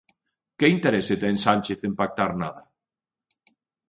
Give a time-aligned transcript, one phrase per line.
[0.57, 2.63] Que interese ten Sánchez en pactar nada?